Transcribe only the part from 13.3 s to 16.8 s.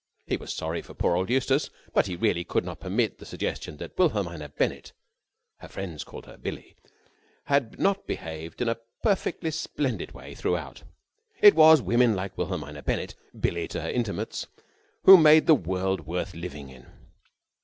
Billie to her intimates who made the world worth living